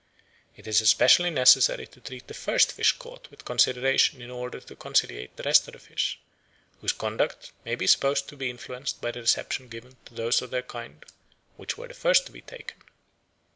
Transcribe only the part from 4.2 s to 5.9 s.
order to conciliate the rest of the